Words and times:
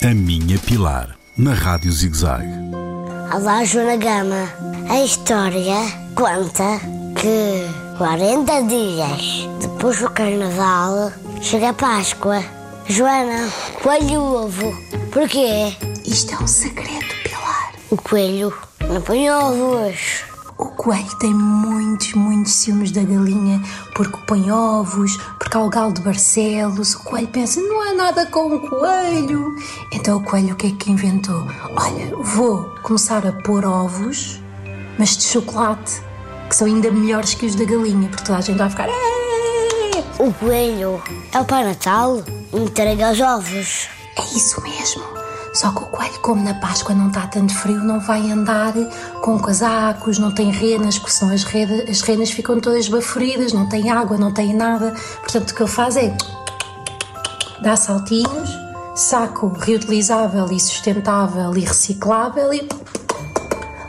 A 0.00 0.14
Minha 0.14 0.56
Pilar, 0.60 1.18
na 1.36 1.54
Rádio 1.54 1.90
ZigZag. 1.90 2.46
Olá, 3.34 3.64
Joana 3.64 3.96
Gama. 3.96 4.48
A 4.88 5.00
história 5.02 5.74
conta 6.14 6.78
que 7.16 7.98
40 7.98 8.62
dias 8.62 9.48
depois 9.60 9.98
do 9.98 10.08
Carnaval 10.10 11.12
chega 11.42 11.70
a 11.70 11.74
Páscoa. 11.74 12.44
Joana, 12.86 13.50
coelho 13.82 14.20
o 14.20 14.44
ovo. 14.44 14.72
Porquê? 15.10 15.76
Isto 16.06 16.32
é 16.32 16.38
um 16.38 16.46
segredo, 16.46 17.14
Pilar. 17.24 17.72
O 17.90 17.96
coelho 17.96 18.56
não 18.88 19.02
põe 19.02 19.28
ovos. 19.28 20.27
O 20.58 20.66
coelho 20.66 21.14
tem 21.20 21.32
muitos, 21.32 22.14
muitos 22.14 22.52
ciúmes 22.52 22.90
da 22.90 23.02
galinha 23.02 23.62
porque 23.94 24.18
põe 24.26 24.50
ovos, 24.50 25.16
porque 25.38 25.56
há 25.56 25.60
o 25.60 25.70
galo 25.70 25.92
de 25.92 26.02
Barcelos. 26.02 26.96
O 26.96 27.04
coelho 27.04 27.28
pensa, 27.28 27.60
não 27.60 27.80
há 27.80 27.94
nada 27.94 28.26
com 28.26 28.52
o 28.52 28.68
coelho. 28.68 29.54
Então 29.92 30.18
o 30.18 30.24
coelho 30.24 30.54
o 30.54 30.56
que 30.56 30.66
é 30.66 30.70
que 30.72 30.90
inventou? 30.90 31.46
Olha, 31.76 32.12
vou 32.16 32.74
começar 32.82 33.24
a 33.24 33.30
pôr 33.30 33.64
ovos, 33.64 34.42
mas 34.98 35.16
de 35.16 35.22
chocolate, 35.22 36.02
que 36.48 36.56
são 36.56 36.66
ainda 36.66 36.90
melhores 36.90 37.34
que 37.34 37.46
os 37.46 37.54
da 37.54 37.64
galinha, 37.64 38.08
porque 38.08 38.24
toda 38.24 38.38
a 38.38 38.40
gente 38.40 38.58
vai 38.58 38.68
ficar. 38.68 38.88
O 40.18 40.32
coelho 40.34 41.00
é 41.32 41.40
o 41.40 41.44
Pai 41.44 41.62
Natal. 41.62 42.20
Entrega 42.52 43.12
os 43.12 43.20
ovos. 43.20 43.88
É 44.16 44.22
isso 44.36 44.60
mesmo. 44.62 45.27
Só 45.54 45.70
que 45.72 45.78
o 45.82 45.86
coelho, 45.86 46.18
como 46.20 46.42
na 46.42 46.54
Páscoa 46.54 46.94
não 46.94 47.08
está 47.08 47.26
tanto 47.26 47.54
frio, 47.54 47.82
não 47.82 48.00
vai 48.00 48.30
andar 48.30 48.72
com 49.22 49.38
casacos, 49.38 50.18
não 50.18 50.30
tem 50.32 50.50
renas, 50.50 50.98
porque 50.98 51.12
senão 51.12 51.34
as, 51.34 51.42
reda- 51.44 51.90
as 51.90 52.00
renas 52.00 52.30
ficam 52.30 52.60
todas 52.60 52.88
baforidas, 52.88 53.52
não 53.52 53.68
tem 53.68 53.90
água, 53.90 54.16
não 54.16 54.32
tem 54.32 54.54
nada. 54.54 54.94
Portanto, 55.20 55.50
o 55.50 55.54
que 55.54 55.62
ele 55.62 55.70
faz 55.70 55.96
é 55.96 56.16
dá 57.62 57.74
saltinhos, 57.76 58.50
saco 58.94 59.48
reutilizável 59.58 60.46
e 60.52 60.60
sustentável 60.60 61.56
e 61.56 61.60
reciclável 61.60 62.52
e 62.52 62.68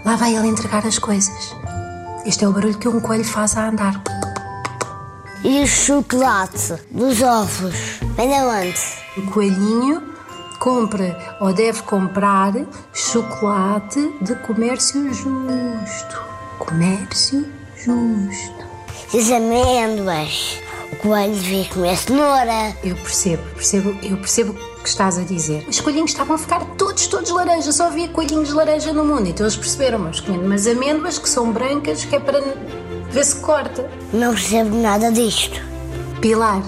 lá 0.05 0.15
vai 0.15 0.35
ele 0.35 0.47
entregar 0.47 0.85
as 0.87 0.97
coisas. 0.97 1.55
Este 2.25 2.45
é 2.45 2.47
o 2.47 2.51
barulho 2.53 2.77
que 2.77 2.87
um 2.87 2.99
coelho 2.99 3.23
faz 3.25 3.55
a 3.57 3.69
andar. 3.69 4.01
E 5.43 5.63
o 5.63 5.67
chocolate 5.67 6.75
dos 6.91 7.21
ovos? 7.21 7.75
Vem 8.15 8.27
de 8.29 8.33
onde? 8.35 8.75
O 9.17 9.31
coelhinho 9.31 10.03
compra 10.59 11.37
ou 11.39 11.53
deve 11.53 11.81
comprar 11.83 12.53
chocolate 12.93 14.13
de 14.21 14.35
comércio 14.35 15.11
justo. 15.13 16.21
Comércio 16.59 17.47
justo. 17.75 18.69
As 19.13 19.31
amêndoas? 19.31 20.59
O 20.91 20.95
coelho 20.97 21.33
devia 21.33 21.65
comer 21.65 21.97
cenoura. 21.97 22.75
Eu 22.83 22.95
percebo, 22.95 23.43
percebo, 23.55 23.97
eu 24.03 24.17
percebo 24.17 24.51
o 24.51 24.83
que 24.83 24.89
estás 24.89 25.17
a 25.17 25.23
dizer. 25.23 25.65
Os 25.67 25.79
coelhinhos 25.79 26.11
estavam 26.11 26.35
a 26.35 26.37
ficar 26.37 26.65
todos, 26.77 27.07
todos 27.07 27.29
laranja, 27.31 27.71
só 27.71 27.87
havia 27.87 28.07
coelhinhos 28.09 28.49
de 28.49 28.53
laranja 28.53 28.91
no 28.91 29.05
mundo. 29.05 29.27
Então 29.27 29.45
eles 29.45 29.55
perceberam, 29.55 29.99
mas 29.99 30.19
comendo 30.19 30.45
umas 30.45 30.67
amêndoas 30.67 31.17
que 31.17 31.29
são 31.29 31.51
brancas, 31.51 32.03
que 32.03 32.15
é 32.15 32.19
para 32.19 32.41
ver 33.09 33.23
se 33.23 33.37
corta. 33.37 33.89
Não 34.11 34.33
percebo 34.33 34.75
nada 34.75 35.11
disto. 35.11 35.61
Pilar, 36.19 36.61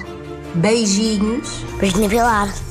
beijinhos. 0.55 1.49
Beijinho 1.79 2.09
Pilar. 2.09 2.70